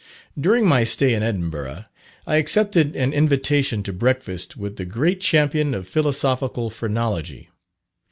During 0.35 0.65
my 0.65 0.83
stay 0.83 1.13
in 1.13 1.21
Edinburgh, 1.21 1.85
I 2.25 2.37
accepted 2.37 2.95
an 2.95 3.13
invitation 3.13 3.83
to 3.83 3.93
breakfast 3.93 4.57
with 4.57 4.77
the 4.77 4.83
great 4.85 5.21
champion 5.21 5.75
of 5.75 5.87
Philosophical 5.87 6.71
Phrenology. 6.71 7.49